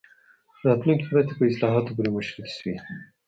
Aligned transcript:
راتلونکې 0.67 1.05
مرستې 1.11 1.33
په 1.37 1.43
اصلاحاتو 1.51 1.95
پورې 1.95 2.09
مشروطې 2.15 2.53
شوې. 2.57 2.75